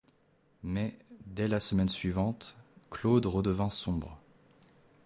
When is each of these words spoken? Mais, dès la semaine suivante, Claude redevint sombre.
Mais, 0.63 0.97
dès 1.27 1.47
la 1.47 1.59
semaine 1.59 1.87
suivante, 1.87 2.55
Claude 2.89 3.27
redevint 3.27 3.69
sombre. 3.69 4.17